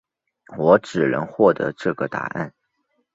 [0.57, 2.51] 我只能获得这个答案